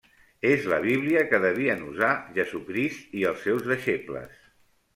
És 0.51 0.63
la 0.71 0.79
Bíblia 0.85 1.21
que 1.33 1.41
devien 1.43 1.85
usar 1.89 2.09
Jesucrist 2.39 3.15
i 3.21 3.29
els 3.33 3.47
seus 3.49 3.65
deixebles. 3.71 4.45